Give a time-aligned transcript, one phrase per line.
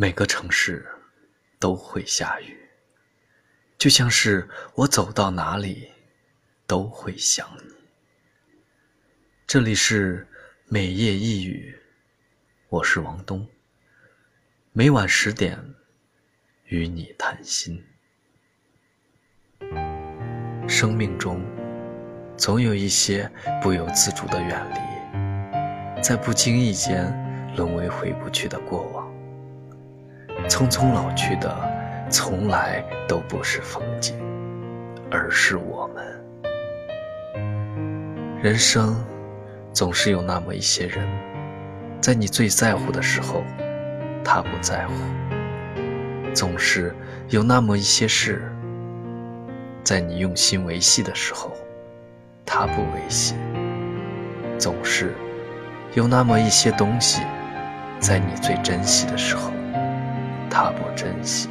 [0.00, 0.88] 每个城市
[1.58, 2.58] 都会下雨，
[3.76, 5.90] 就像是我走到哪里
[6.66, 7.74] 都会想你。
[9.46, 10.26] 这里是
[10.64, 11.78] 每夜一语，
[12.70, 13.46] 我是王东，
[14.72, 15.62] 每晚十点
[16.64, 17.84] 与你谈心。
[20.66, 21.44] 生命中
[22.38, 23.30] 总有一些
[23.60, 27.04] 不由自主的远离，在不经意间
[27.54, 28.99] 沦为回不去的过往。
[30.50, 31.56] 匆匆老去的，
[32.10, 34.18] 从来都不是风景，
[35.08, 36.04] 而是我们。
[38.42, 38.96] 人生
[39.72, 41.06] 总是有那么一些人，
[42.00, 43.44] 在你最在乎的时候，
[44.24, 44.92] 他不在乎；
[46.34, 46.92] 总是
[47.28, 48.42] 有那么一些事，
[49.84, 51.52] 在你用心维系的时候，
[52.44, 53.36] 他不维系；
[54.58, 55.14] 总是
[55.94, 57.22] 有那么一些东西，
[58.00, 59.52] 在你最珍惜的时候。
[60.50, 61.48] 他不珍惜，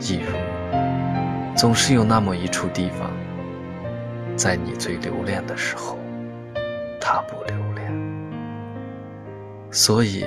[0.00, 0.32] 亦如
[1.54, 3.10] 总是有那么一处地方，
[4.36, 5.96] 在你最留恋的时候，
[7.00, 7.86] 他不留恋。
[9.70, 10.24] 所以，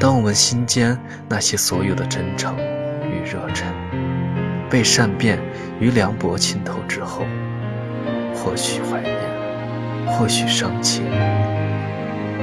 [0.00, 0.98] 当我们心间
[1.28, 3.72] 那些所有的真诚与热忱，
[4.68, 5.38] 被善变
[5.80, 7.24] 与凉薄浸透之后，
[8.34, 9.14] 或许怀念，
[10.08, 11.04] 或许伤情，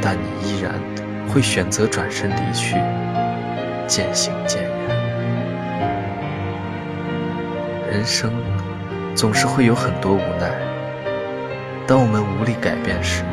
[0.02, 0.74] 但你依然
[1.28, 2.78] 会选择转身离去。
[3.88, 4.72] 渐行渐远，
[7.92, 8.32] 人生
[9.14, 10.52] 总是会有很多无奈。
[11.88, 13.24] 当我们无力改变时，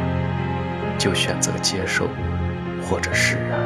[0.99, 2.07] 就选择接受
[2.83, 3.59] 或者释然。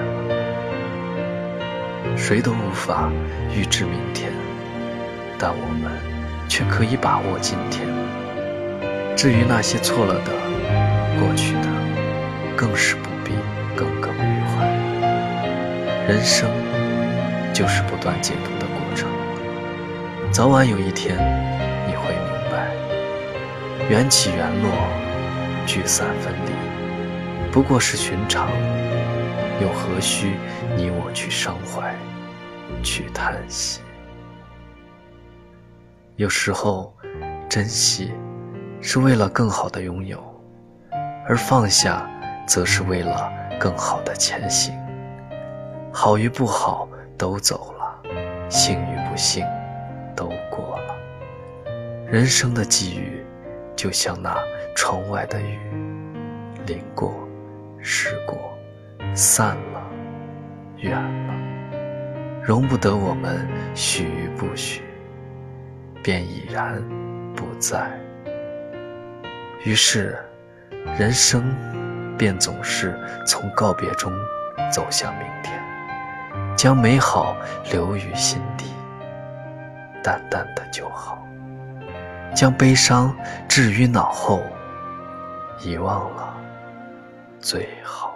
[2.16, 3.10] 谁都无法
[3.52, 4.30] 预知明天，
[5.38, 5.90] 但我们
[6.48, 7.86] 却可以把握今天。
[9.16, 10.30] 至于那些错了的、
[11.18, 11.68] 过去的，
[12.56, 13.32] 更是不必
[13.74, 14.66] 耿耿于怀。
[16.06, 16.48] 人生。
[17.56, 19.08] 就是不断解读的过程，
[20.30, 21.16] 早晚有一天
[21.88, 22.70] 你会明白，
[23.88, 24.70] 缘起缘落，
[25.64, 28.50] 聚散分离，不过是寻常，
[29.58, 30.36] 又何须
[30.76, 31.94] 你我去伤怀，
[32.82, 33.80] 去叹息？
[36.16, 36.94] 有时候，
[37.48, 38.12] 珍惜
[38.82, 40.22] 是为了更好的拥有，
[41.26, 42.06] 而放下，
[42.46, 44.78] 则是为了更好的前行。
[45.90, 46.86] 好与不好。
[47.18, 48.02] 都走了，
[48.48, 49.44] 幸与不幸
[50.14, 50.94] 都过了。
[52.06, 53.24] 人生的际遇，
[53.74, 54.36] 就像那
[54.74, 55.58] 窗外的雨，
[56.66, 57.14] 淋过，
[57.80, 58.56] 湿过，
[59.14, 59.82] 散了，
[60.76, 60.92] 远
[61.26, 61.34] 了，
[62.42, 64.82] 容不得我们许与不许，
[66.02, 66.82] 便已然
[67.34, 67.90] 不在。
[69.64, 70.16] 于是，
[70.98, 71.42] 人生
[72.16, 72.96] 便总是
[73.26, 74.12] 从告别中
[74.70, 75.65] 走向明天。
[76.56, 77.36] 将美好
[77.70, 78.64] 留于心底，
[80.02, 81.18] 淡淡的就好；
[82.34, 83.14] 将悲伤
[83.46, 84.42] 置于脑后，
[85.62, 86.34] 遗忘了
[87.40, 88.15] 最好。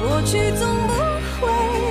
[0.00, 0.94] 过去总不
[1.46, 1.89] 会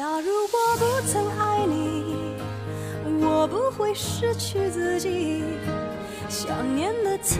[0.00, 2.32] 假如我不曾爱你，
[3.22, 5.44] 我不会失去自己。
[6.26, 7.38] 想念的刺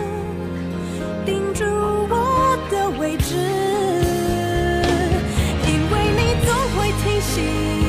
[1.24, 3.34] 钉住我的位置，
[5.64, 7.79] 因为你总会提醒，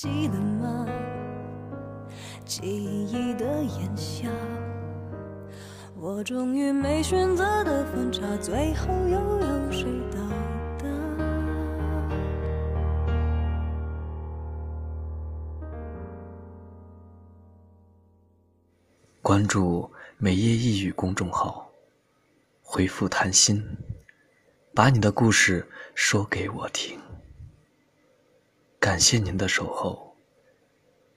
[0.00, 0.86] 记得吗？
[2.44, 4.28] 记忆的炎夏，
[5.96, 10.20] 我终于没选择的分岔，最后又有谁到
[10.78, 10.86] 达？
[19.20, 21.68] 关注“每夜一语”公众号，
[22.62, 23.60] 回复“谈心”，
[24.72, 25.66] 把你的故事
[25.96, 26.96] 说给我听。
[28.88, 30.16] 感谢您的守候，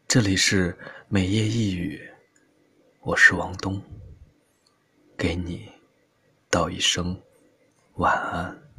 [0.06, 0.78] 这里是
[1.08, 2.06] 每夜一语，
[3.00, 3.82] 我是王东，
[5.18, 5.72] 给你
[6.50, 7.18] 道一声
[7.94, 8.71] 晚安。